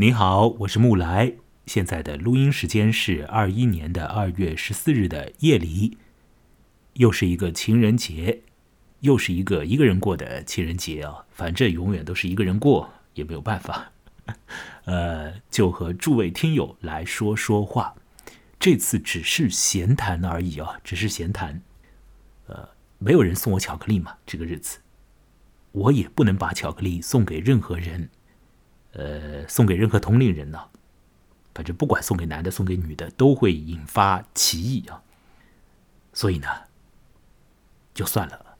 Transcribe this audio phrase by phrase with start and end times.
[0.00, 1.32] 你好，我是木来。
[1.66, 5.98] 现在的录音时间是二一年的二月十四日的夜里，
[6.92, 8.42] 又是一个情人节，
[9.00, 11.26] 又是一个一个人过的情人节啊！
[11.32, 13.90] 反正永远都是一个人过，也没有办法。
[14.86, 17.92] 呃，就和诸位听友来说说话，
[18.60, 21.60] 这次只是闲谈而已啊，只是闲谈。
[22.46, 22.68] 呃，
[22.98, 24.78] 没有人送我巧克力嘛，这个日子，
[25.72, 28.08] 我也不能把巧克力送给任何人。
[28.98, 30.58] 呃，送给任何同龄人呢，
[31.54, 35.04] 反正不管送给男的送给女的，都会引发歧义啊。
[36.12, 36.48] 所以呢，
[37.94, 38.58] 就算了。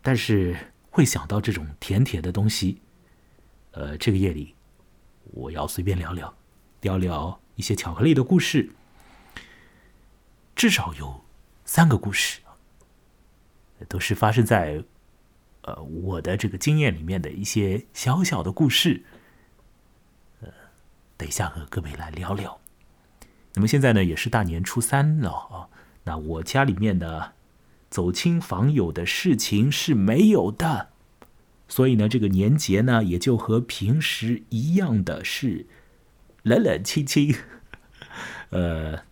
[0.00, 0.56] 但是
[0.92, 2.80] 会想到这种甜甜的东西，
[3.72, 4.54] 呃，这个夜里
[5.32, 6.32] 我要随便聊聊，
[6.82, 8.70] 聊聊一些巧克力的故事，
[10.54, 11.24] 至少有
[11.64, 12.42] 三个故事，
[13.88, 14.84] 都是发生在
[15.62, 19.02] 呃我的这个经验里面的一些小小的故事。
[21.18, 22.58] 等一下和各位来聊聊。
[23.54, 25.68] 那么现在呢，也是大年初三了啊。
[26.04, 27.32] 那我家里面呢，
[27.90, 30.90] 走亲访友的事情是没有的，
[31.68, 35.66] 所以呢，这个年节呢，也就和平时一样的是
[36.44, 37.34] 冷冷清清。
[38.50, 39.02] 呃，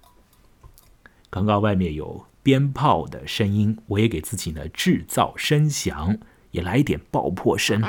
[1.29, 6.17] 刚刚外面有鞭炮的声音，我也给自己呢制造声响，
[6.53, 7.83] 也来一点爆破声，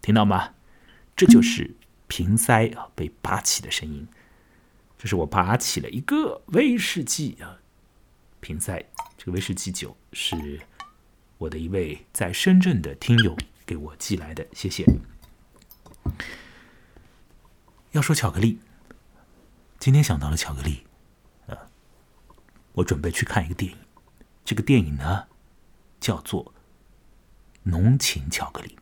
[0.00, 0.54] 听到吗？
[1.14, 1.76] 这就是。
[2.14, 4.06] 瓶塞啊，被拔起的声音，
[4.98, 7.56] 这是我拔起了一个威士忌啊
[8.38, 8.84] 瓶塞。
[9.16, 10.60] 这个威士忌酒是
[11.38, 14.84] 我的一位在深圳的听友给我寄来的，谢谢。
[17.92, 18.58] 要说巧克力，
[19.78, 20.84] 今天想到了巧克力，
[21.46, 21.56] 啊，
[22.72, 23.78] 我准备去看一个电影。
[24.44, 25.28] 这个电影呢，
[25.98, 26.44] 叫做
[27.62, 28.76] 《浓情巧克力》，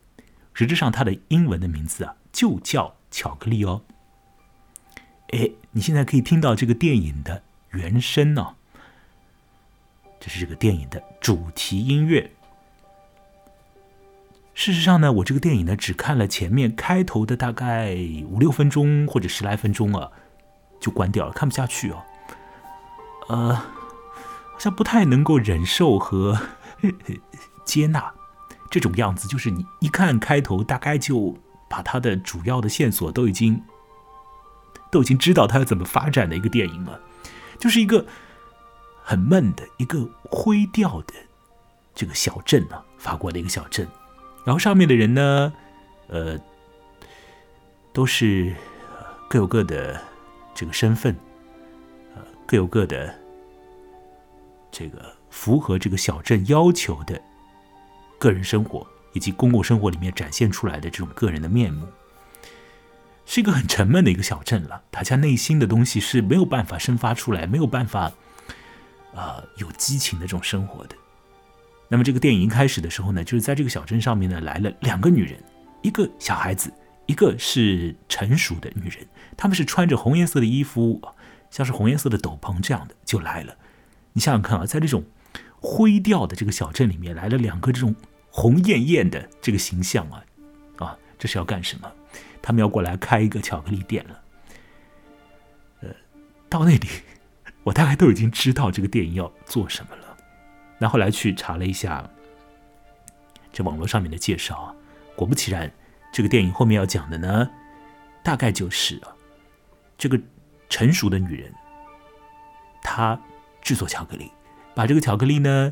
[0.52, 2.96] 实质上它的英文的名字啊，就叫。
[3.10, 3.82] 巧克力哦，
[5.32, 8.54] 哎，你现在可以听到这个电影的原声呢，
[10.20, 12.30] 这是这个电影的主题音乐。
[14.54, 17.96] 事实上呢，我这个电影呢只看了前面开头的大概
[18.28, 20.10] 五六分钟或者十来分钟啊，
[20.80, 22.02] 就关掉了，看不下去哦。
[23.28, 26.38] 呃，好像不太能够忍受和
[27.64, 28.14] 接纳
[28.70, 31.36] 这种样子，就是你一看开头，大概就。
[31.70, 33.62] 把他的主要的线索都已经
[34.90, 37.00] 都已经知道他要怎么发展的一个电影了，
[37.60, 38.04] 就是一个
[39.04, 41.14] 很闷的一个灰调的
[41.94, 43.86] 这个小镇啊，法国的一个小镇，
[44.44, 45.52] 然后上面的人呢，
[46.08, 46.36] 呃，
[47.92, 48.52] 都是
[49.28, 50.02] 各有各的
[50.52, 51.16] 这个身份，
[52.16, 53.14] 呃，各有各的
[54.72, 57.22] 这个符合这个小镇要求的
[58.18, 58.84] 个人生活。
[59.12, 61.86] 以及公共生活里面展现出来的这种个人的面目，
[63.26, 64.82] 是一个很沉闷的一个小镇了。
[64.90, 68.12] 大家内心的东西是没有办法生发出来，没有办法，
[69.14, 70.94] 啊，有激情的这种生活的。
[71.88, 75.42] 那么这个电影一开始的时候呢，就是在这个小镇上面呢来了两个女人，
[75.82, 76.72] 一个小孩子，
[77.06, 79.06] 一个是成熟的女人。
[79.36, 81.02] 她们是穿着红颜色的衣服，
[81.50, 83.56] 像是红颜色的斗篷这样的就来了。
[84.12, 85.04] 你想想看啊，在这种
[85.60, 87.94] 灰调的这个小镇里面来了两个这种。
[88.40, 90.24] 红艳艳的这个形象啊，
[90.78, 91.92] 啊，这是要干什么？
[92.40, 94.20] 他们要过来开一个巧克力店了。
[95.82, 95.88] 呃，
[96.48, 96.88] 到那里，
[97.62, 100.16] 我大概都已经知道这个电影要做什么了。
[100.78, 102.08] 那后来去查了一下
[103.52, 104.74] 这网络上面的介绍，
[105.14, 105.70] 果不其然，
[106.10, 107.46] 这个电影后面要讲的呢，
[108.24, 109.12] 大概就是啊，
[109.98, 110.18] 这个
[110.70, 111.52] 成熟的女人，
[112.82, 113.20] 她
[113.60, 114.32] 制作巧克力，
[114.74, 115.70] 把这个巧克力呢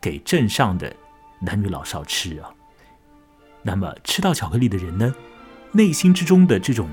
[0.00, 0.92] 给镇上的。
[1.38, 2.50] 男女老少吃啊，
[3.62, 5.14] 那么吃到巧克力的人呢，
[5.72, 6.88] 内心之中的这种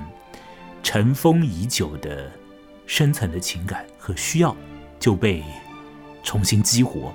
[0.82, 2.30] 尘封已久的
[2.86, 4.56] 深层的情感和需要
[5.00, 5.44] 就被
[6.24, 7.14] 重新激活。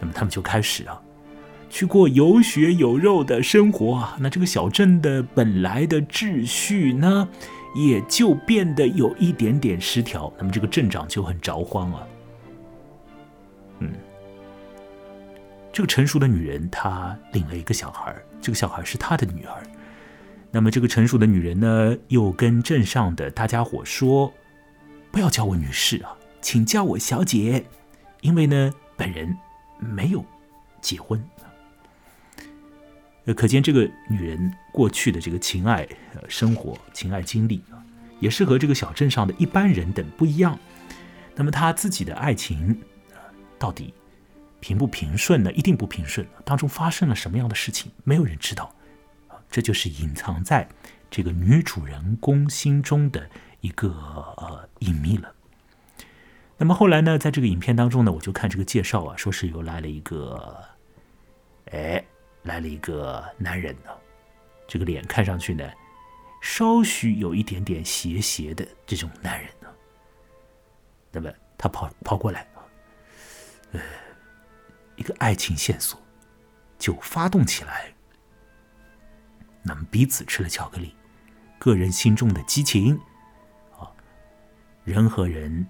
[0.00, 1.00] 那么他们就开始啊，
[1.70, 4.16] 去过有血有肉的生活啊。
[4.18, 7.28] 那这个小镇的本来的秩序呢，
[7.76, 10.32] 也就变得有一点点失调。
[10.36, 12.04] 那么这个镇长就很着慌啊，
[15.72, 19.62] 这个成熟的女人，她领了一个小孩这个小孩是她的女儿。
[20.50, 24.30] 那么，这个成熟的女人呢，又跟镇上的大家伙说
[25.10, 27.64] ：“不要叫我女士啊，请叫我小姐，
[28.20, 29.34] 因为呢，本人
[29.78, 30.22] 没有
[30.82, 31.24] 结婚。”，
[33.34, 35.88] 可见这个女人过去的这个情爱
[36.28, 37.80] 生活、情爱经历啊，
[38.20, 40.58] 也是和这个小镇上的一般人等不一样。
[41.34, 42.78] 那么，她自己的爱情
[43.58, 43.94] 到底？
[44.62, 45.52] 平不平顺呢？
[45.52, 46.24] 一定不平顺。
[46.44, 48.72] 当中发生了什么样的事情，没有人知道。
[49.26, 50.66] 啊，这就是隐藏在
[51.10, 53.28] 这个女主人公心中的
[53.60, 53.88] 一个
[54.36, 55.34] 呃隐秘了。
[56.56, 60.64] 那么后来呢，在这个影片当中呢，我就看这个介绍啊，说是又来了一个，
[61.72, 62.04] 哎，
[62.44, 63.90] 来了一个男人呢，
[64.68, 65.68] 这个脸看上去呢，
[66.40, 69.68] 稍许有一点点斜斜的这种男人呢。
[71.10, 71.28] 那么
[71.58, 72.62] 他跑跑过来啊，
[73.72, 73.80] 呃，
[75.02, 76.00] 一个爱情线索
[76.78, 77.92] 就发动起来。
[79.64, 80.94] 那么彼此吃了巧克力，
[81.58, 82.96] 个人心中的激情
[83.76, 83.90] 啊，
[84.84, 85.66] 人和人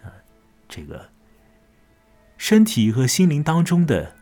[0.00, 0.06] 啊，
[0.68, 1.10] 这个
[2.38, 4.14] 身体和心灵当中的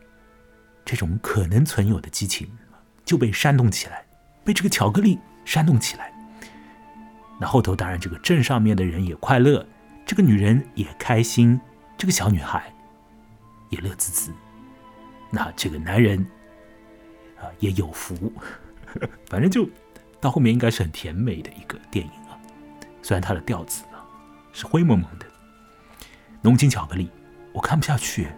[0.86, 2.50] 这种可能存有的激情
[3.04, 4.06] 就被煽动起来，
[4.42, 6.10] 被这个巧克力煽动起来。
[7.38, 9.66] 那后头当然这个镇上面的人也快乐，
[10.06, 11.60] 这个女人也开心，
[11.98, 12.73] 这个小女孩
[13.74, 14.32] 也乐滋滋。
[15.30, 16.24] 那这个男人
[17.38, 18.32] 啊也有福。
[19.28, 19.68] 反正就
[20.20, 22.38] 到后面应该是很甜美的一个电影啊，
[23.02, 23.98] 虽然它的调子呢
[24.52, 25.26] 是灰蒙蒙的，
[26.40, 27.10] 浓情巧克力，
[27.52, 28.28] 我看不下去。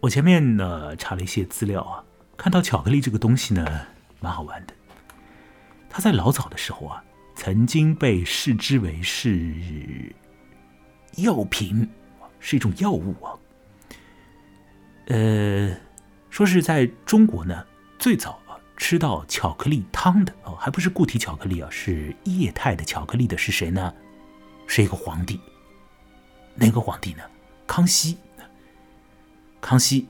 [0.00, 2.04] 我前面呢查了一些资料啊，
[2.36, 3.86] 看到巧克力这个东西呢
[4.20, 4.74] 蛮好玩的，
[5.88, 7.02] 它在老早的时候啊，
[7.34, 10.14] 曾经被视之为是
[11.16, 11.88] 药品。
[12.46, 13.32] 是一种药物啊，
[15.06, 15.74] 呃，
[16.28, 17.64] 说是在中国呢，
[17.98, 23.94] 最早啊吃到巧克力汤的哦，还不是固体巧克力啊，是液态的巧克力的是谁呢？
[24.66, 25.40] 是一个皇帝，
[26.54, 27.22] 哪个皇帝呢？
[27.66, 28.18] 康熙。
[29.58, 30.06] 康熙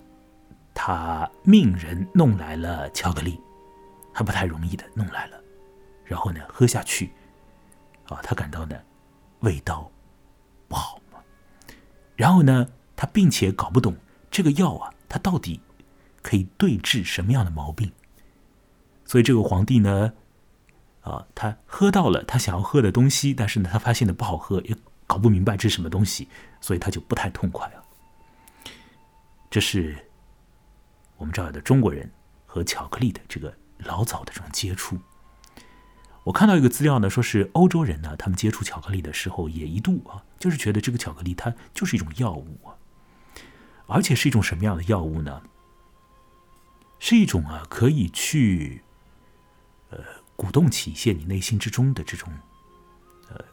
[0.75, 3.41] 他命人弄来了巧克力，
[4.13, 5.41] 还不太容易的弄来了，
[6.05, 7.13] 然后呢喝下去，
[8.07, 8.77] 啊，他感到呢
[9.41, 9.91] 味道
[10.69, 11.01] 不好。
[12.17, 13.97] 然后呢，他并且搞不懂
[14.31, 15.61] 这个药啊，它到底
[16.23, 17.91] 可以对治什么样的毛病。
[19.05, 20.13] 所以这个皇帝呢，
[21.01, 24.77] 啊，他喝到了他想要喝的东西，但是呢，他发现的不好喝，也
[25.09, 26.29] 搞不明白这是什么东西，
[26.61, 27.83] 所以他就不太痛快啊。
[29.51, 29.97] 这是
[31.17, 32.09] 我们这儿的中国人
[32.47, 34.97] 和巧克力的这个老早的这种接触。
[36.25, 42.77] 我看到一个资料呢，说是欧洲人呢，他们接触巧克力的时候，也一度啊，就是觉得这个巧克力它就是一种药物啊，
[43.87, 45.43] 而且是一种什么样的药物呢？
[46.99, 48.83] 是一种啊，可以去
[49.91, 49.99] 呃
[50.35, 52.33] 鼓动起一些你内心之中的这种
[53.29, 53.45] 呃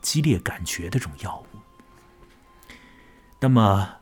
[0.00, 1.58] 激烈感觉的这种药物。
[3.40, 3.96] 那么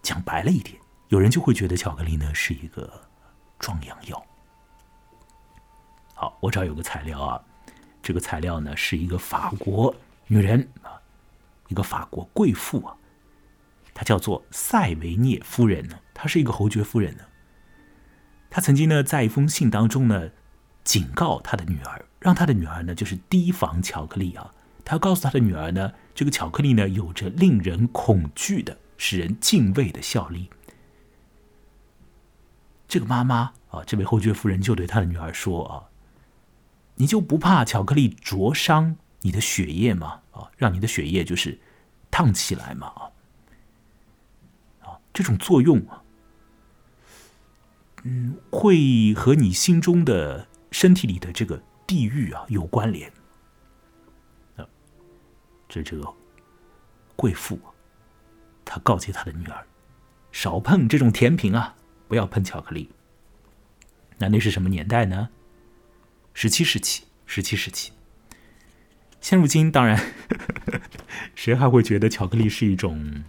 [0.00, 3.08] 讲白了一点，有人就会觉得巧克力呢是一个
[3.58, 4.26] 壮阳药。
[6.14, 7.42] 好，我这儿有个材料啊，
[8.00, 9.94] 这个材料呢是一个法国
[10.28, 10.94] 女人啊，
[11.68, 12.96] 一个法国贵妇啊，
[13.92, 17.24] 她叫做塞维涅夫人呢，她是一个侯爵夫人呢。
[18.48, 20.30] 她曾经呢在一封信当中呢，
[20.84, 24.54] 警告她的女儿，让她的女儿呢就是提防巧克力啊。
[24.84, 30.48] 她告诉她的女儿呢，这个巧克力呢有着令人恐惧的、使人敬畏的效力。
[32.86, 35.82] 这个妈妈啊，这位侯爵夫人就对她的女儿说啊。
[36.96, 40.20] 你就不怕巧克力灼伤你的血液吗？
[40.32, 41.58] 啊，让你的血液就是
[42.10, 42.86] 烫起来嘛？
[42.88, 43.10] 啊，
[44.82, 46.02] 啊，这种作用啊，
[48.02, 53.10] 嗯，会和你心中的身体里的这个地狱啊有关联。
[54.56, 54.66] 啊，
[55.68, 56.14] 这这个
[57.16, 57.58] 贵妇，
[58.64, 59.66] 她告诫她的女儿，
[60.30, 61.74] 少碰这种甜品啊，
[62.06, 62.90] 不要碰巧克力。
[64.18, 65.28] 那那是什么年代呢？
[66.34, 67.92] 十七世纪，十七世纪。
[69.20, 69.98] 现如今，当然，
[71.34, 73.24] 谁还会觉得巧克力是一种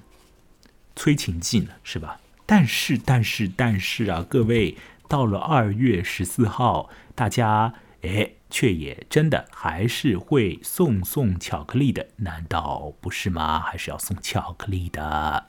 [0.95, 1.69] 催情剂呢？
[1.83, 2.19] 是吧？
[2.45, 4.75] 但是，但是，但是啊，各位，
[5.07, 13.59] 到了二月十四号，大家哎，却也真的还是会送送巧克力的，难道不是吗？
[13.59, 15.45] 还是要送巧克力的。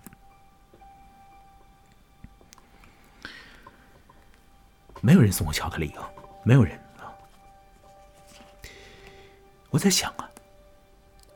[5.01, 6.09] 没有人送我巧克力啊，
[6.45, 6.86] 没有人。
[9.77, 10.31] 我在想啊，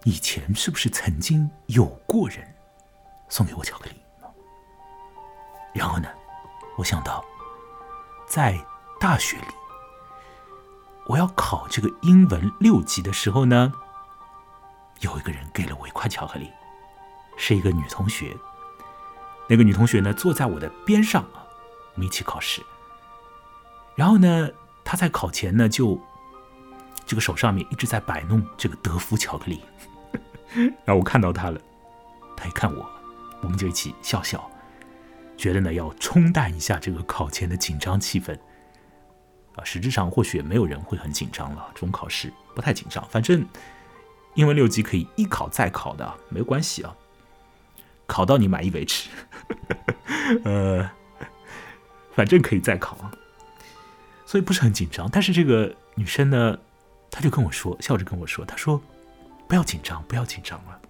[0.04, 2.54] 以前是不是曾经有过人
[3.28, 3.97] 送给我巧克力？
[5.75, 6.09] 然后呢，
[6.78, 7.23] 我想到
[8.26, 8.59] 在
[8.99, 9.44] 大学里，
[11.06, 13.70] 我要考这个英文六级的时候呢，
[15.00, 16.50] 有一个人给了我一块巧克力，
[17.37, 18.35] 是一个女同学。
[19.49, 21.44] 那个女同学呢，坐在我的边上啊，
[21.92, 22.64] 我们一起考试。
[23.94, 24.49] 然后呢，
[24.82, 26.00] 她在考前呢就。
[27.10, 29.60] 这个手上面一直在摆弄这个德芙巧克力，
[30.84, 31.60] 然 后我看到他了，
[32.36, 32.88] 他一看我，
[33.42, 34.48] 我们就一起笑笑，
[35.36, 38.38] 觉得呢要冲淡一下这个考前的紧张气氛。
[39.56, 43.44] 啊，实质上或许也没有人会很紧张了，这种考试不太紧张，反正
[44.34, 46.94] 英文六级可以一考再考的，没关系啊，
[48.06, 49.10] 考到你满意为止。
[50.46, 50.88] 呃，
[52.14, 53.10] 反正可以再考啊，
[54.24, 55.10] 所以不是很紧张。
[55.10, 56.56] 但是这个女生呢，
[57.10, 58.80] 他就跟我说，笑着跟我说，他说
[59.48, 60.80] 不要紧张，不要紧张了。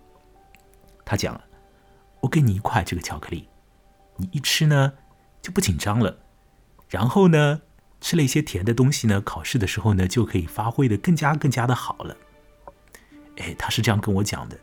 [1.04, 1.40] 他讲，
[2.20, 3.48] 我给你一块这个巧克力，
[4.16, 4.92] 你一吃呢
[5.40, 6.18] 就不紧张了，
[6.88, 7.62] 然后呢。
[8.02, 12.16] 吃了一些甜的东西呢，考试的时候呢就可以发挥的更加更加的好了。
[13.36, 14.58] 哎，他是这样跟我讲的，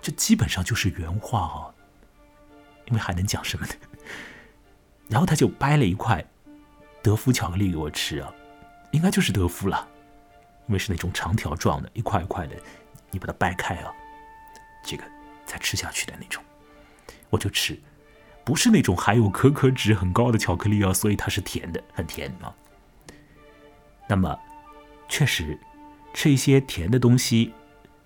[0.00, 1.74] 这基本上就是原话哦。
[2.86, 3.74] 因为还能讲什么呢？
[5.06, 6.24] 然后他就掰了一块
[7.02, 8.32] 德芙巧克力给我吃啊，
[8.92, 9.86] 应该就是德芙了，
[10.66, 12.56] 因为是那种长条状的，一块一块的，
[13.10, 13.92] 你把它掰开啊，
[14.84, 15.04] 这个
[15.44, 16.42] 再吃下去的那种，
[17.30, 17.78] 我就吃，
[18.44, 22.54] 不是那种含有可可脂很高的巧克力啊，所以它是甜的，很甜啊。
[24.08, 24.38] 那么，
[25.08, 25.58] 确实，
[26.14, 27.52] 吃一些甜的东西，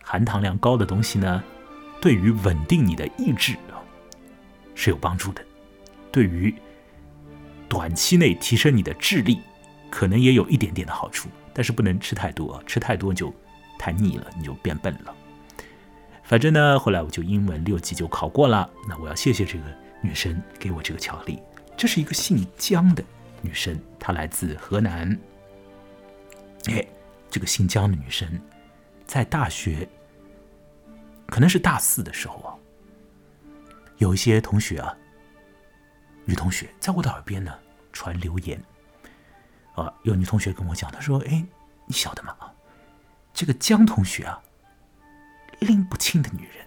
[0.03, 1.43] 含糖量高的东西呢，
[2.01, 3.83] 对于稳定你的意志啊
[4.75, 5.45] 是有帮助的。
[6.13, 6.55] 对于
[7.69, 9.41] 短期内提升你的智力，
[9.91, 11.29] 可能也有一点点的好处。
[11.57, 13.35] 但是不能吃太多，吃太多就
[13.79, 15.15] 太腻了，你就变笨了。
[16.23, 18.69] 反正呢，后来我就英文六级就考过了。
[18.87, 19.65] 那我要谢谢这个
[20.03, 21.41] 女生给我这个巧克力。
[21.75, 23.03] 这是一个姓姜的
[23.41, 25.19] 女生，她来自河南。
[26.67, 26.87] 哎，
[27.31, 28.29] 这个姓姜的女生，
[29.07, 29.89] 在大学，
[31.27, 32.53] 可能是大四的时候啊，
[33.97, 34.95] 有一些同学啊，
[36.27, 37.51] 女同学在我的耳边呢
[37.95, 38.63] 传流言，
[39.77, 41.45] 啊，有女同学跟我讲，她说：“哎，
[41.85, 42.35] 你晓得吗？
[42.41, 42.53] 啊
[43.33, 44.43] 这个姜同学啊，
[45.61, 46.67] 拎不清的女人，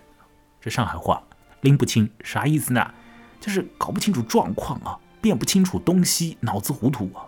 [0.61, 1.23] 这上海话
[1.61, 2.93] 拎不清啥意思呢？
[3.41, 7.25] 就是搞不清楚状况啊，辨不清楚东西，脑子糊涂啊，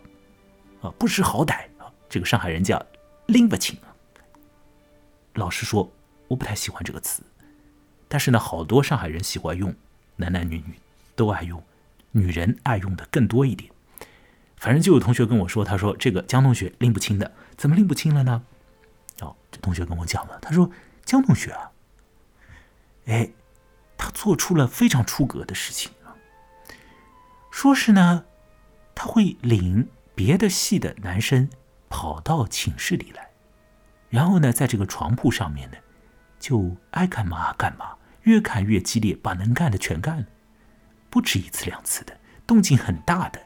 [0.84, 2.86] 啊，不识好歹啊。”这个上海人叫
[3.26, 3.90] 拎不清啊。
[5.34, 5.92] 老实说，
[6.28, 7.24] 我不太喜欢这个词，
[8.08, 9.74] 但是呢，好多上海人喜欢用，
[10.18, 10.80] 男男女女
[11.16, 11.64] 都爱用，
[12.12, 13.72] 女人爱用的更多一点。
[14.62, 18.44] 反正就有同学跟我说，他说这个江同学拎不清的，怎么拎不清了呢？
[19.20, 20.72] 哦，这同学跟我讲了，他说
[21.04, 21.72] 江同学啊，
[23.08, 23.30] 哎，
[23.98, 26.16] 他做出了非常出格的事情啊，
[27.52, 28.24] 说是呢，
[28.96, 31.50] 他会领别的系的男生。
[31.94, 33.32] 跑到寝室里来，
[34.08, 35.78] 然后呢，在这个床铺上面呢，
[36.40, 40.26] 就爱干嘛干嘛，越看越激烈，把能干的全干了，
[41.10, 43.42] 不止一次两次的，动静很大的，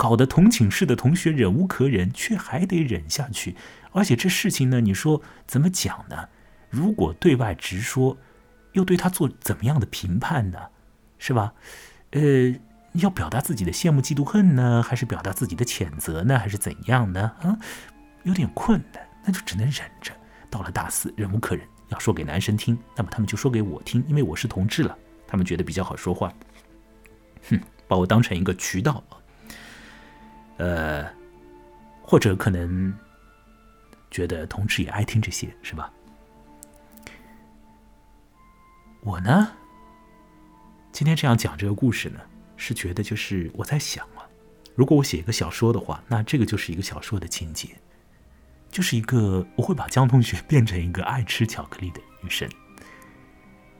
[0.00, 3.54] 搞得同寝室的同学忍无可忍，却还得忍下去。
[3.92, 6.30] 而且这事情呢，你说怎么讲呢？
[6.70, 8.16] 如果对外直说，
[8.72, 10.58] 又对他做怎么样的评判呢？
[11.18, 11.52] 是吧？
[12.12, 12.54] 呃。
[12.94, 17.30] 要表达自己的羡慕、嫉妒、恨呢，还是表达自己的谴责呢，还是怎样呢？
[17.40, 17.56] 啊，
[18.24, 20.12] 有点困难，那就只能忍着。
[20.50, 26.32] 到了大四，忍无可忍，要说给男生听，那么他们就说给我听，因为我是同志了，他们觉得比较好说话。
[27.48, 29.04] 哼，把我当成一个渠道，
[30.60, 31.10] 呃，
[32.02, 32.94] 或者可能
[34.10, 35.90] 觉得同志也爱听这些，是吧？
[39.00, 39.52] 我呢，
[40.92, 42.20] 今天这样讲这个故事呢。
[42.62, 44.28] 是觉得就是我在想啊，
[44.74, 47.68] 如果我写一个小说的话，那这个就是一个小说的情节，
[48.70, 52.46] 就是一个我会把江同学 变成一个爱吃巧克力的女生，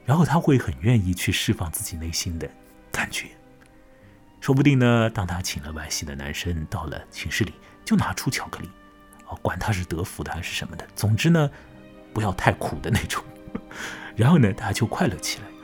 [0.03, 2.49] 然后她会很愿意去释放自己内心的
[2.91, 3.27] 感觉，
[4.41, 7.53] 说不定呢，当她请了外系的男生到了寝室里，
[7.85, 8.69] 就拿出巧克力，
[9.27, 11.49] 哦，管他是德芙的还是什么的，总之呢，
[12.13, 13.23] 不要太苦的那种，
[14.17, 15.55] 然后呢，大家就快乐起来了。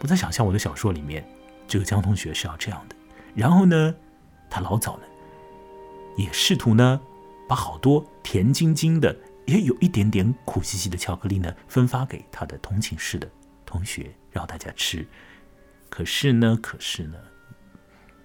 [0.00, 1.22] 我在想象我的小说里面。
[1.70, 2.96] 这个江同学是要这样的，
[3.34, 3.94] 然后呢，
[4.48, 5.02] 他老早呢，
[6.16, 6.98] 也试图呢，
[7.46, 13.30] 把好多甜津津的，也有一点点苦兮兮的巧克力呢，分发给他的同寝室的
[13.66, 15.06] 同学，让大家吃。
[15.90, 17.18] 可是呢，可是呢，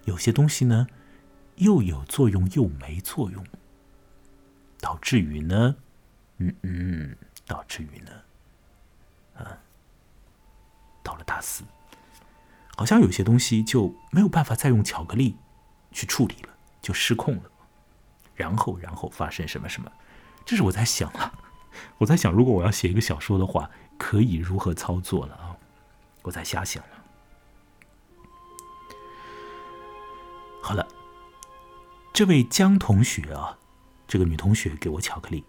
[0.04, 0.86] 有些东西呢，
[1.56, 3.44] 又有作用又没作用，
[4.80, 5.76] 导致于呢，
[6.38, 8.10] 嗯嗯，导致于呢，
[9.36, 9.58] 啊，
[11.02, 11.64] 到了大四。
[12.76, 15.36] 好像有些东西就没有办法再用巧克力
[15.92, 16.48] 去处理了，
[16.82, 17.50] 就失控了。
[18.34, 19.90] 然后，然后发生什么什么？
[20.44, 21.32] 这是我在想啊，
[21.98, 25.56] 我在想，如果我要写一个小说的话，可以如何操作了啊？
[26.22, 26.82] 我在瞎想。
[30.64, 30.88] 好了，
[32.14, 33.58] 这位江同学啊，
[34.08, 35.44] 这个女同学给我巧克力，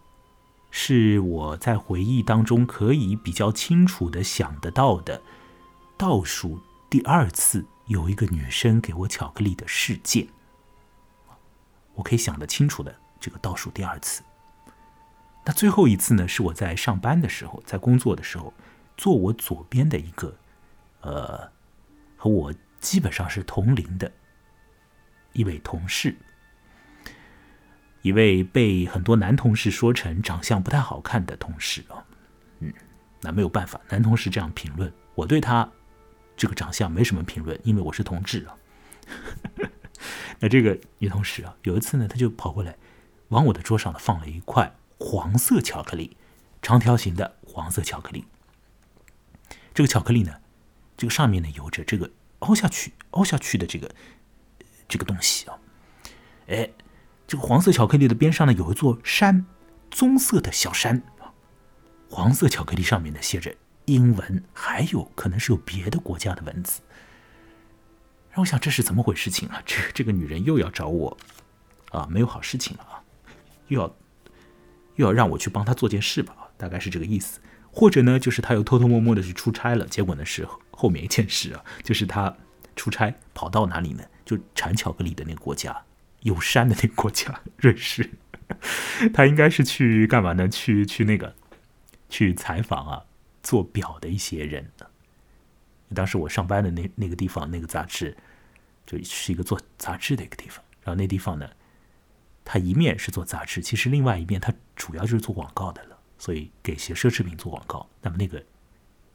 [0.69, 5.21] 是我在回忆当中可以比较清楚的想得到的
[5.95, 6.59] 倒数。
[6.89, 10.27] 第二次有一个女生给我巧克力的事件。
[11.93, 14.21] 我可以想得清楚的，这个倒数第二次。
[15.45, 16.27] 那最后一次呢？
[16.27, 18.53] 是我在上班的时候，在工作的时候，
[18.97, 20.35] 坐我左边的一个，
[20.99, 21.49] 呃，
[22.17, 24.11] 和我基本上是同龄的
[25.35, 26.15] 一位同事，
[28.01, 32.03] 一位被很多男同事说成长相不太好看的同事啊。
[32.59, 32.73] 嗯，
[33.21, 35.69] 那没有办法，男同事这样评论，我对他
[36.37, 38.55] 这个长相没什么评论，因为我是同志啊。
[40.39, 42.77] 那这个女同事啊，有一次呢，她就跑过来，
[43.27, 46.15] 往我的桌上呢放了一块黄色巧克力，
[46.61, 48.25] 长条形的黄色巧克力。
[49.73, 50.41] 这个巧克力呢，
[50.95, 53.93] 这个上面呢有着这个凹下去、凹下去的这个
[54.87, 55.57] 这个东西啊。
[56.47, 56.69] 哎，
[57.25, 59.45] 这个黄色巧克力的边上呢有一座山，
[59.89, 61.01] 棕色的小山。
[62.09, 63.53] 黄色巧克力上面呢写着
[63.85, 66.81] 英文，还有可能是有别的国家的文字。
[68.31, 69.61] 让我想这是怎么回事情啊？
[69.65, 71.17] 这这个女人又要找我，
[71.91, 73.01] 啊，没有好事情了啊，
[73.67, 73.95] 又要
[74.95, 76.35] 又要让我去帮她做件事吧？
[76.57, 77.39] 大概是这个意思。
[77.71, 79.85] 或者呢，就是她又偷偷摸摸的去出差了。
[79.87, 82.33] 结果呢是后面一件事啊，就是她
[82.75, 84.03] 出差跑到哪里呢？
[84.25, 85.85] 就产巧克力的那个国家，
[86.21, 88.09] 有山的那个国家，瑞士。
[89.13, 90.47] 他应该是去干嘛呢？
[90.49, 91.35] 去去那个
[92.09, 93.05] 去采访啊，
[93.41, 94.71] 做表的一些人。
[95.93, 98.17] 当时我上班的那那个地方，那个杂志。
[98.87, 101.49] 就是一个做杂志的一个地方，然后那地方呢，
[102.43, 107.89] 它一面是做杂志，其实另外一面它主要就是做广告的了，所以给些奢侈品做广告。
[107.99, 108.43] 那么那个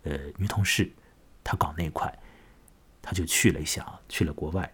[0.02, 0.90] 呃女同事，
[1.44, 2.12] 她搞那块，
[3.00, 4.68] 她就去了一下啊，去了国外。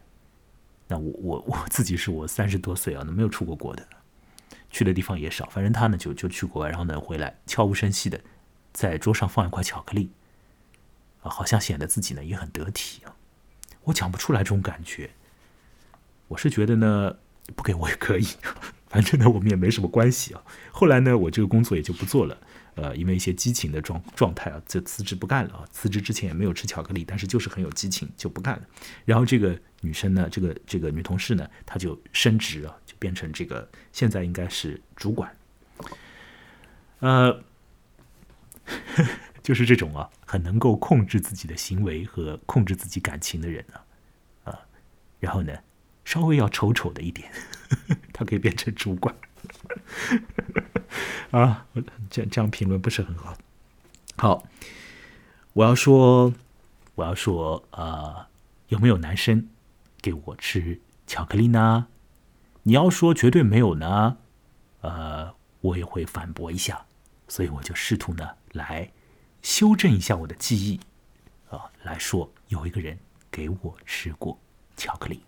[0.89, 3.87] 那我我我自己是我三十多岁啊，那没有出过国的，
[4.71, 5.47] 去的地方也少。
[5.47, 8.21] 反正他呢就就去国外，然后呢回来悄无声息的
[8.73, 10.11] 在桌上放一块巧克力，
[11.23, 13.17] 啊，好像显得自己呢也很得体啊。
[13.85, 15.11] 我讲不出来这种感觉，
[16.29, 17.17] 我是觉得呢，
[17.55, 18.27] 不给我也可以，
[18.89, 20.43] 反正呢我们也没什么关系啊。
[20.71, 22.39] 后来呢，我这个工作也就不做了，
[22.77, 25.65] 呃，因为一些激情的状状态啊，就辞职不干了啊。
[25.73, 28.63] 辞职之前也没有吃巧克力，但是就是很有激情，就不干了。
[29.05, 35.37] 然后这个女生呢，这个这个女同事呢，她就升职啊，就变成这个现在应该是主管，
[37.01, 37.43] 呃。
[39.45, 43.81] 就是这种啊，很能够控制自己的行为和控制自己感情的人呢，
[44.43, 44.59] 啊，
[45.21, 45.57] 然后呢，
[46.05, 47.31] 稍微要丑丑的一点，
[48.13, 49.15] 他可以变成主管，
[51.33, 51.67] 啊，
[52.11, 53.37] 这这样评论不是很好。
[54.17, 54.45] 好，
[55.53, 56.33] 我要说，
[56.95, 58.29] 我要说，啊，
[58.69, 59.49] 有没有男生
[60.01, 61.89] 给我吃巧克力呢？
[62.63, 64.17] 你要说绝对没有呢，
[64.81, 66.87] 呃，我也会反驳一下，
[67.29, 68.91] 所以我就试图呢来。
[69.43, 70.81] 修正一下我的记忆，
[71.51, 72.99] 啊，来说有一个人
[73.31, 74.37] 给我吃过
[74.77, 75.21] 巧克力。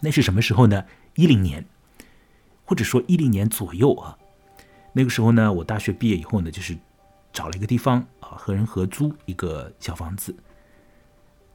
[0.00, 0.84] 那是什么时候呢？
[1.14, 1.64] 一零年，
[2.68, 4.14] 或者说一零年左右啊。
[4.92, 6.76] 那个时候呢，我大学毕业以后呢，就是
[7.32, 10.36] 找了一个地方啊，和人合租一个小房子。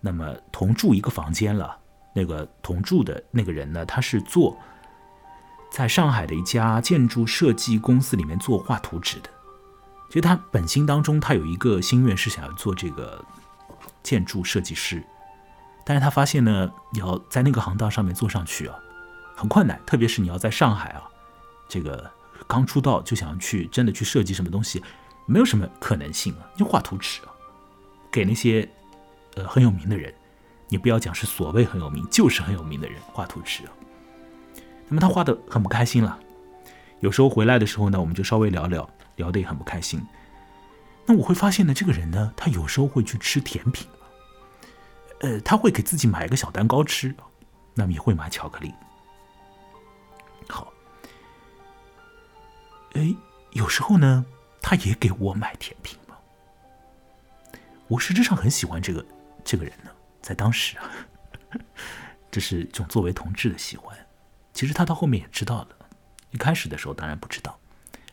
[0.01, 1.77] 那么同住一个房间了。
[2.15, 4.57] 那个同住的那个人呢，他是做
[5.71, 9.29] 在上海的一家建筑设计公司里面做画图纸的。
[10.09, 13.23] 其实他本心当中，他有一个心愿是想要做这个
[14.03, 15.03] 建筑设计师，
[15.83, 18.77] 但是他发现呢，要在那个行当上面做上去啊，
[19.43, 21.03] 很困难，特别是你要在上海啊，
[21.67, 22.09] 这个
[22.47, 24.81] 刚出道就想去真的去设计什么东西，
[25.25, 27.27] 没有什么可能性啊，就画图纸啊，
[28.09, 28.65] 给那些
[29.35, 30.13] 呃很有名的人，
[30.69, 33.73] 你不要讲是所谓很有名，就是很有名的人画图纸啊，
[34.87, 36.17] 那么他画的很不开心了，
[37.01, 38.89] 有时候回来的时候呢，我们就稍微聊聊。
[39.17, 40.03] 聊得也很不开心。
[41.05, 43.87] 那我会发现呢，这个人呢，他有时候会去吃甜品
[45.19, 47.13] 呃，他会给自己买一个小蛋糕吃，
[47.75, 48.73] 那么也会买巧克力。
[50.49, 50.71] 好，
[52.93, 53.15] 哎，
[53.51, 54.25] 有时候呢，
[54.61, 56.15] 他也给我买甜品嘛。
[57.87, 59.05] 我实质上很喜欢这个
[59.43, 60.89] 这个人呢，在当时啊，
[62.31, 63.97] 这是一种作为同志的喜欢。
[64.53, 65.69] 其实他到后面也知道了，
[66.31, 67.59] 一开始的时候当然不知道。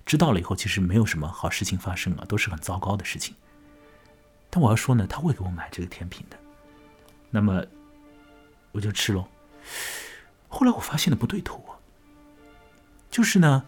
[0.07, 3.35] 知道了以后，其实没有什么好事情发生啊，都是很糟糕的事情。
[4.49, 6.37] 但我要说呢，他会给我买这个甜品的，
[7.31, 7.65] 那么
[8.73, 9.29] 我就吃喽。
[10.49, 11.79] 后来我发现的不对头啊，
[13.11, 13.65] 就是呢，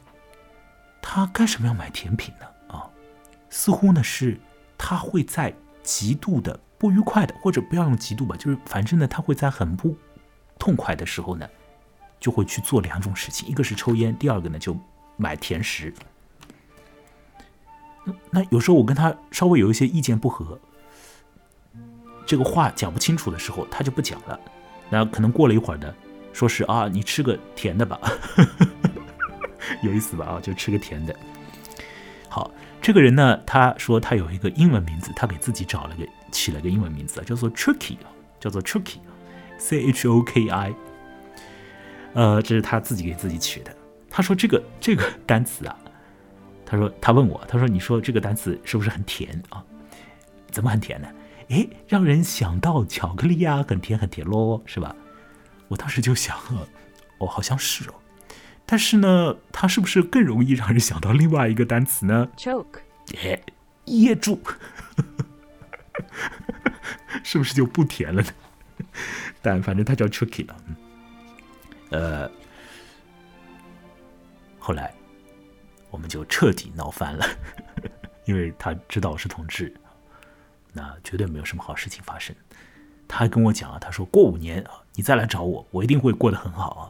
[1.01, 2.47] 他干什么要买甜品呢？
[2.69, 2.89] 啊，
[3.51, 4.39] 似乎呢是
[4.79, 5.53] 他会在
[5.83, 9.97] 极度的不愉快的，或者不要用极度吧，就是反正呢，他会在很不
[10.59, 11.49] 痛快的时候呢，
[12.21, 14.77] 就会去做两种事情，一个是抽烟，第二个呢就
[15.17, 15.93] 买甜食。
[18.31, 20.59] 那有时候我跟他稍微有一些意见不合，
[22.27, 24.39] 这个话讲不清楚的时候，他就不讲了。
[24.89, 25.95] 那可能过了一会儿呢，
[26.33, 28.01] 说是啊，你吃个甜的吧，
[29.83, 30.27] 有意思吧？
[30.27, 31.15] 啊，就吃个甜的。
[32.29, 37.97] 好，这个人呢，他说他有一个英文名字，他给自己找了个起了个英文名字，叫做 Tricky
[38.41, 40.75] 叫做 Tricky，C H O K I。
[42.15, 43.75] 呃，这是他自己给自己取的。
[44.11, 45.77] 他说这个这个单词啊，
[46.67, 49.65] 他说他问我，他说你说这个单词是不是很甜啊？
[50.51, 51.09] 怎么很甜呢？
[51.49, 54.95] 哎，让人想到巧克力呀，很甜很甜喽，是吧？
[55.69, 56.37] 我当时就想，
[57.19, 57.95] 哦，好像是哦。
[58.65, 62.81] 但是呢，它是不是更容易让人想到另外一个单词呢？choke，
[63.23, 63.41] 哎，
[63.85, 64.41] 噎住，
[67.23, 68.29] 是不是就不甜了呢？
[69.43, 70.57] 但反正它叫 choky 了。
[71.91, 72.31] 呃，
[74.59, 74.95] 后来
[75.91, 77.27] 我们就彻底闹翻了，
[78.25, 79.73] 因为他知道我是同志。
[80.73, 82.35] 那绝对没有什么好事情发生。
[83.07, 86.83] 他还跟我讲啊，他说过五年啊，你再来找我，我一定会过得很好啊。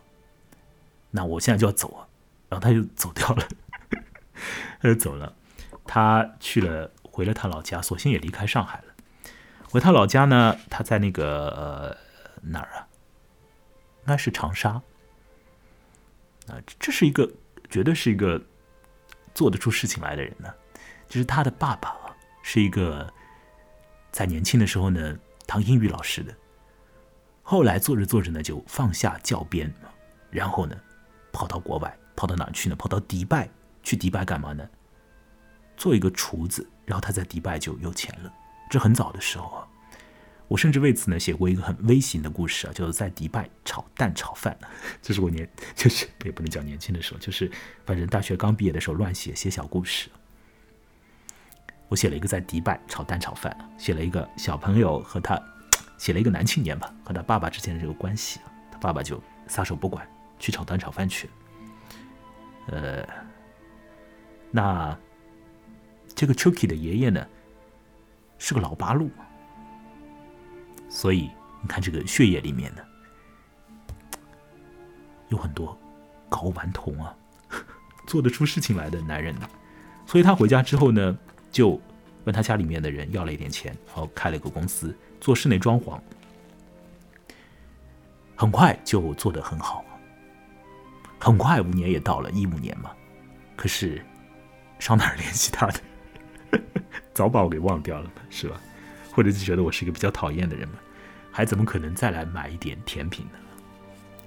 [1.12, 2.08] 那我现在就要走啊，
[2.48, 3.48] 然后他就走掉了，
[4.82, 5.32] 他就走了。
[5.84, 8.84] 他去了，回了他老家，索性也离开上海了。
[9.70, 11.96] 回他老家呢，他在那个呃
[12.42, 12.88] 哪儿啊？
[14.00, 14.70] 应该是长沙。
[16.48, 17.30] 啊，这是一个
[17.70, 18.42] 绝对是一个
[19.34, 20.52] 做得出事情来的人呢。
[21.08, 23.08] 就是他的爸爸啊，是一个。
[24.12, 26.34] 在年轻的时候呢，当英语老师的，
[27.42, 29.72] 后来做着做着呢，就放下教鞭，
[30.30, 30.76] 然后呢，
[31.32, 32.76] 跑到国外，跑到哪去呢？
[32.76, 33.48] 跑到迪拜
[33.82, 34.68] 去迪拜干嘛呢？
[35.76, 38.32] 做一个厨子，然后他在迪拜就有钱了。
[38.70, 39.66] 这很早的时候啊，
[40.48, 44.56] 我甚至为此呢写过一个很微型的故事啊，就是在迪拜炒蛋炒饭。
[45.02, 47.50] 这是我年， 就是也不能讲年轻的时候，就是
[47.84, 50.08] 反正大学刚毕业的时候乱写写小故事。
[51.88, 55.38] 我写了一个在迪拜炒蛋炒饭，写了一个小朋友和他，
[55.98, 58.40] 写了一个男青年吧和他爸爸之间的这个关系，
[58.70, 60.06] 他爸爸就撒手不管
[60.42, 61.30] 去炒蛋炒饭去。
[62.66, 63.06] 呃，
[64.50, 64.98] 那
[66.14, 67.24] 这个 Chucky 的爷爷呢
[68.38, 69.08] 是个老八路，
[70.88, 72.82] 所以你看这个血液里面呢
[75.28, 75.78] 有很多
[76.28, 77.16] 睾丸酮啊，
[78.06, 79.48] 做得出事情来的男人呢，
[80.06, 81.16] 所以他回家之后呢。
[81.52, 81.78] 就
[82.24, 86.00] 问他家里面的人要了一点钱，然后开了一个公司做室内装潢，
[88.34, 89.84] 很快就做得很好。
[91.22, 92.90] 很快五年也到了一五年嘛，
[93.54, 94.04] 可是
[94.80, 95.80] 上哪儿联系他的？
[97.14, 98.60] 早把我给忘掉了，是吧？
[99.12, 100.74] 或者就觉得我是一个比较讨厌的人嘛？
[101.30, 103.38] 还怎么可能再来买一点甜品呢？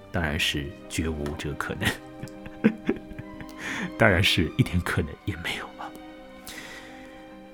[0.10, 1.92] 当然是绝无这个可能，
[4.00, 5.66] 当然是一点可能也没有。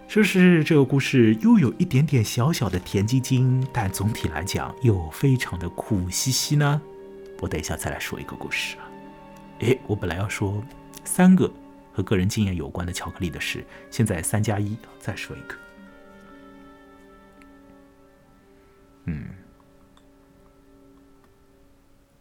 [0.08, 6.80] 是不是这个故事又有一点点小小的甜津津，但总体来讲又非常的苦兮兮呢？
[7.40, 8.91] 我等一下再来说一个故事啊。
[9.62, 10.64] 诶，我本来要说
[11.04, 11.52] 三个
[11.94, 15.56] 和个人经验有关的巧克力的事，现在三加一，再说一个。
[19.06, 19.30] 嗯，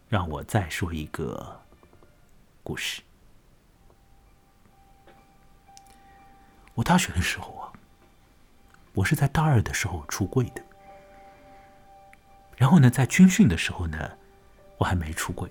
[0.07, 1.59] 让我再说一个
[2.63, 3.01] 故事。
[6.73, 7.67] 我大学的时候啊。
[8.93, 10.61] 我是在大二的时候出柜的，
[12.57, 14.17] 然后呢，在军训的时候呢，
[14.77, 15.49] 我还没出柜。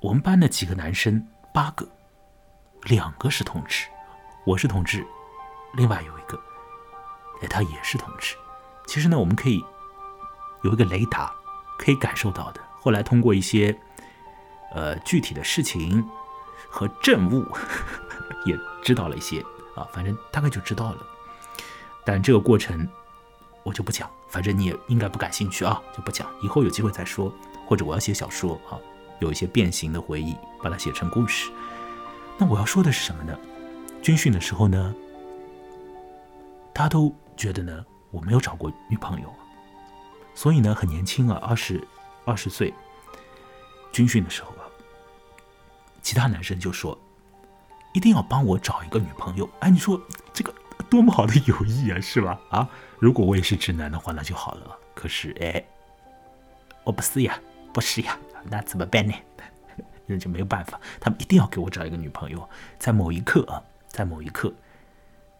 [0.00, 1.88] 我们班的几个男生，八个，
[2.82, 3.86] 两个是同志，
[4.44, 5.06] 我是同志，
[5.74, 6.38] 另外有一个，
[7.40, 8.36] 哎，他也是同志。
[8.86, 9.64] 其实呢，我们可以
[10.62, 11.34] 有一个雷达，
[11.78, 12.60] 可以感受到的。
[12.78, 13.74] 后来通过一些
[14.74, 16.06] 呃具体的事情
[16.68, 17.44] 和证物，
[18.44, 19.44] 也知道了一些。
[19.74, 21.06] 啊，反正大概就知道了，
[22.04, 22.88] 但这个过程
[23.62, 27.32] 我就不讲，反正你也应该不感兴趣啊，就不讲，以后有机会再说。
[27.66, 28.78] 或者我要写小说啊，
[29.20, 31.50] 有一些变形的回忆，把它写成故事。
[32.38, 33.38] 那我要说的是什么呢？
[34.02, 34.94] 军训的时候呢，
[36.74, 39.34] 他都觉得呢我没有找过女朋友，
[40.34, 41.82] 所以呢很年轻啊，二十
[42.24, 42.72] 二十岁，
[43.92, 44.64] 军训的时候啊，
[46.02, 46.96] 其他男生就说。
[47.92, 49.98] 一定要帮我找一个女朋友，哎，你说
[50.30, 50.54] 这个
[50.90, 52.38] 多么好的友谊啊，是吧？
[52.50, 54.78] 啊，如果我也是直男的话，那就好了。
[54.94, 55.64] 可是，哎，
[56.84, 57.40] 我不是呀，
[57.72, 58.18] 不是呀，
[58.50, 59.12] 那怎么办呢？
[60.06, 62.48] 那就没有办法，他们一定要给我找一个女朋友。
[62.78, 64.52] 在某一刻啊，在某一刻，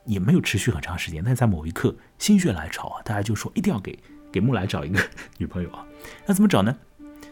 [0.05, 3.97] 也没有持续很长时间，但在某一刻心血来潮啊，大家就说一定要给
[4.33, 5.01] 给木来找一个
[5.39, 5.87] 女朋友啊。
[6.27, 6.77] 那怎么找呢？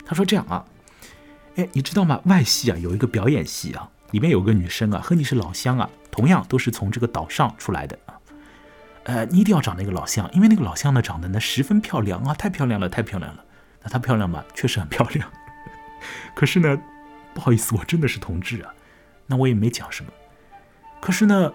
[0.07, 0.65] 他说这样啊，
[1.57, 2.21] 哎，你知道吗？
[2.27, 3.91] 外系啊有一个表演系啊。
[4.13, 8.15] 里面有个女生啊，和你是老乡啊，同样都是从这个岛上出来的啊。
[9.03, 13.45] 呃，你一定要找那个老乡，因为那个老乡呢长得呢十分漂亮啊，太漂亮了，太漂亮了。
[13.83, 14.45] 那她漂亮吗？
[14.55, 15.29] 确实很漂亮。
[16.35, 16.81] 可是呢，
[17.33, 18.73] 不好意思，我真的是同志啊。
[19.27, 20.11] 那我也没讲什么。
[21.01, 21.53] 可是呢，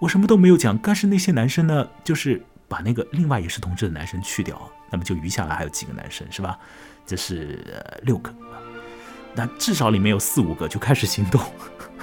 [0.00, 0.76] 我什么都没有讲。
[0.78, 6.58] 但是那些男生呢，就是把那个另外也是同志的男生去掉，那么就余下来还有几个男生，是吧？
[7.06, 8.34] 这是六个。
[9.34, 11.40] 那至少里面有四五个就开始行动。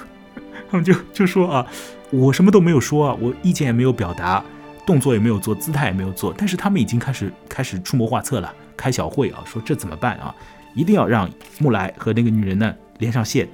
[0.68, 1.66] 他们就就说啊，
[2.10, 4.44] 我什么都没有说啊，我意见也没有表达，
[4.84, 6.34] 动作也没有做，姿态也没有做。
[6.36, 10.34] 但是他们已经开始开始出谋划策了，开小会啊，说这怎么办啊？
[10.76, 13.48] 一定要让木来和那个女人呢连上线。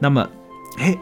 [0.00, 0.26] 那么，
[0.78, 0.96] 哎，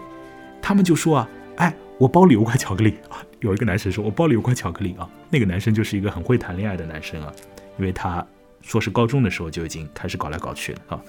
[0.60, 3.22] 他们就说啊，哎，我包里有块巧克力啊。
[3.38, 5.08] 有一个男生说，我包里有块巧克力啊。
[5.30, 7.32] 那个男生就是一个很会谈恋爱的男生啊，
[7.78, 8.26] 因为他
[8.62, 11.00] 说是高中的时候就已经开始搞来搞去了啊。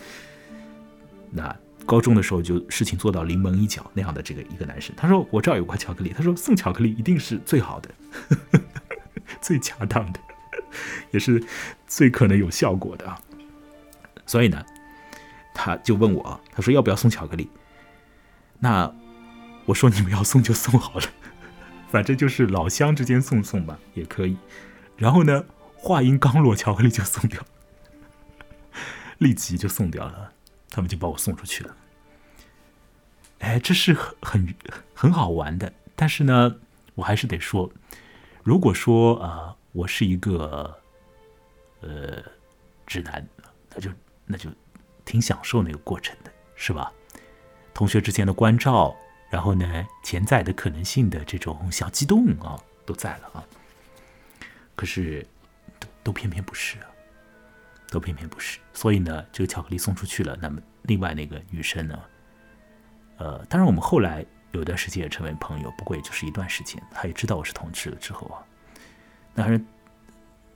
[1.31, 1.55] 那。
[1.85, 7.89] 高中的时候就事情做到临门一脚那样的这个一个男生，他说我这儿有块巧克力，他说送巧克力一定是最好的，
[8.27, 8.59] 呵 呵
[9.39, 10.19] 最恰当的，
[11.11, 11.41] 也是
[11.87, 13.17] 最可能有效果的啊。
[14.27, 14.63] 所以呢，
[15.53, 17.49] 他就问我，他说要不要送巧克力？
[18.59, 18.93] 那
[19.65, 21.05] 我说你们要送就送好了，
[21.89, 24.37] 反正就是老乡之间送送吧，也可以。
[24.95, 27.41] 然后呢，话音刚落，巧克力就送掉，
[29.17, 30.33] 立即就送掉了。
[30.69, 31.75] 他们就把我送出去了。
[33.39, 34.55] 哎，这是很很
[34.93, 35.71] 很好玩的。
[35.95, 36.55] 但是呢，
[36.93, 37.71] 我还是得说，
[38.43, 40.77] 如果说啊，我是一个
[41.81, 42.21] 呃
[42.85, 43.27] 直男，
[43.73, 43.89] 那就
[44.27, 44.51] 那就
[45.03, 46.91] 挺享受那个过程的，是吧？
[47.73, 48.95] 同学之间的关照，
[49.31, 53.43] 然后呢，潜在的可能性的这种小激动啊，都在了啊。
[54.75, 55.25] 可是，
[55.79, 56.85] 都都偏偏不是啊。
[57.89, 60.37] 都偏偏不是，所以呢，这个巧克力送出去了。
[60.41, 61.97] 那么另外那个女生呢？
[63.15, 66.83] 呃，当然我们后来有段时间也成为朋友，不过也就是一段时间。
[66.91, 68.43] 她也知道我是同志了之后啊，
[69.33, 69.61] 那是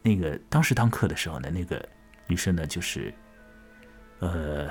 [0.01, 1.87] 那个当时当课的时候呢，那个
[2.27, 3.13] 女生呢就是，
[4.21, 4.69] 呃，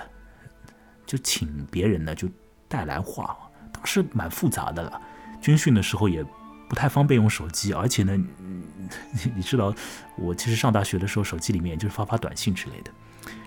[1.07, 2.27] 就请别人呢就
[2.67, 3.37] 带来画，
[3.71, 5.01] 当时蛮复杂的了。
[5.41, 6.25] 军训的时候也。
[6.69, 9.75] 不太方便用手机，而且呢，你 你知道，
[10.17, 12.93] 我其实上大学的时候，手机里面就是发发短信之类的。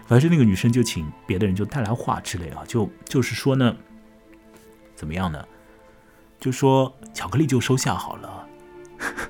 [0.05, 3.73] 反正那个女生就请别的人就带来画之类啊，就就是说呢，
[4.93, 5.41] 怎么样呢？
[6.37, 8.45] 就说巧克力就收下好了，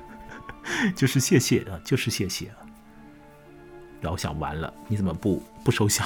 [0.96, 2.63] 就是谢谢啊，就是谢谢啊。
[4.04, 6.04] 然后想完了，你怎么不不收下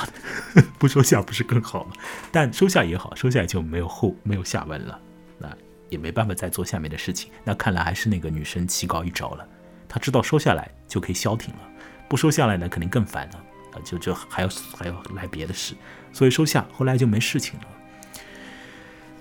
[0.54, 0.62] 呢？
[0.78, 1.90] 不收下不是更好吗？
[2.30, 4.96] 但收下也好，收下就没有后没有下文了。
[5.36, 5.48] 那
[5.88, 9.44] 也没办法再做下面的事情，那看来还是那个女生棋高一招了。
[9.88, 11.60] 她知道收下来就可以消停了，
[12.08, 13.82] 不收下来呢肯定更烦了啊！
[13.84, 15.74] 就就还要还要来别的事，
[16.12, 17.66] 所以收下，后来就没事情了。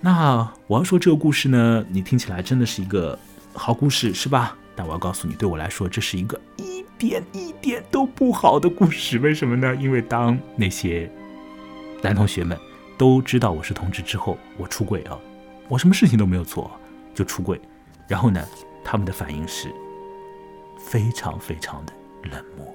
[0.02, 3.18] 那我要说这个故事呢，你听起来真的是一个
[3.54, 4.56] 好故事是吧？
[4.76, 9.20] 但我要告诉你，对我来说这是一个一点一点都不好的故事。
[9.20, 9.76] 为什么呢？
[9.76, 11.10] 因为当那些
[12.02, 12.58] 男同学们
[12.98, 15.18] 都知道我是同志之后，我出轨啊。
[15.70, 16.72] 我什么事情都没有做，
[17.14, 17.60] 就出柜，
[18.08, 18.42] 然后呢，
[18.86, 19.70] 他们的反应是
[20.80, 22.74] 非常非常的冷漠，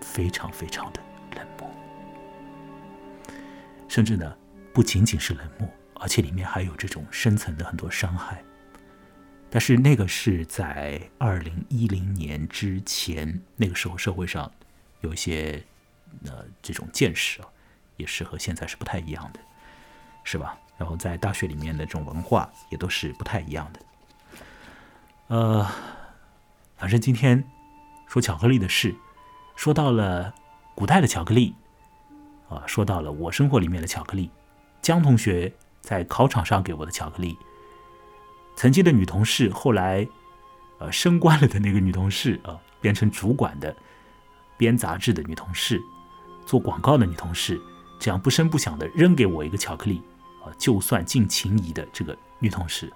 [0.00, 1.00] 非常非常的
[1.34, 1.68] 冷漠，
[3.88, 4.32] 甚至呢，
[4.72, 8.40] 不仅仅是冷漠，而且里面还有这种深层的很多伤害。
[9.50, 14.50] 但是那个是在二零一零年之前，那个时候社会上
[15.00, 15.64] 有一些
[16.24, 17.48] 呃这种见识啊，
[17.96, 19.40] 也是和现在是不太一样的，
[20.22, 20.58] 是吧？
[20.76, 23.80] 然后在大学里面的这种文化也都是不太一样的。
[25.28, 25.66] 呃，
[26.76, 27.42] 反正今天
[28.06, 28.94] 说巧克力的事，
[29.56, 30.34] 说到了
[30.74, 31.54] 古代的巧克力，
[32.48, 34.30] 啊，说到了我生活里面的巧克力，
[34.82, 37.36] 江同学在考场上给我的巧克力，
[38.58, 40.04] 曾经的女同事后来
[40.78, 43.72] 呃升官了的那个女同事啊，变成主管的
[44.56, 45.80] 编杂志的女同事，
[46.44, 47.60] 做广告的女同事，
[48.00, 50.02] 这样不声不响的扔给我一个巧克力
[50.44, 50.50] 啊。
[50.58, 52.92] 就算尽情谊的这个女同事，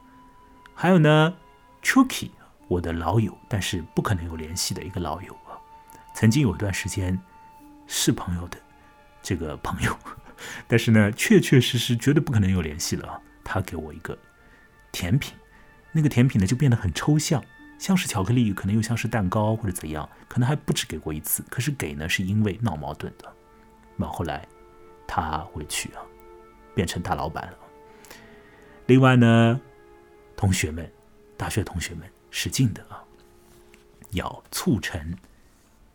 [0.75, 1.33] 还有呢
[1.81, 2.31] ，Chucky，
[2.67, 5.55] 我的老友，但是不可能有联系的一个老友啊，
[6.13, 7.17] 曾经有一段时间
[7.87, 8.59] 是朋友的
[9.23, 9.97] 这个朋友，
[10.67, 13.21] 但是呢，确确实实绝对不可能有联系了啊。
[13.45, 14.19] 他给我一个
[14.91, 15.33] 甜品，
[15.93, 17.45] 那个甜品呢就变得很抽象，
[17.79, 21.45] 像是巧克力，可能又像是蛋糕或者怎样，可能还不止给过一次。
[21.49, 23.33] 可是给呢是因为闹矛盾的，
[23.97, 24.47] 那后来
[25.07, 26.03] 他回去啊。
[26.75, 27.59] 变成大老板了。
[28.87, 29.61] 另外呢，
[30.35, 30.91] 同学们，
[31.37, 33.05] 大学同学们，使劲的啊，
[34.13, 35.15] 要促成，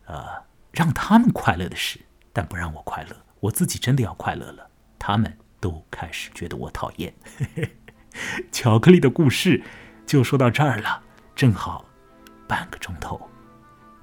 [0.06, 0.24] 呃，
[0.70, 1.98] 让他们快乐的事，
[2.32, 3.16] 但不让我快乐。
[3.40, 7.12] 我自己真的要快乐了，他们都开始觉得我讨厌。
[8.52, 9.60] 巧克力的故事
[10.08, 11.02] 就说到这儿了，
[11.36, 11.84] 正好
[12.46, 13.20] 半个钟头。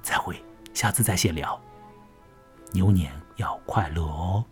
[0.02, 0.40] 再会，
[0.72, 1.60] 下次再闲聊。
[2.70, 4.44] 牛年要快乐哦！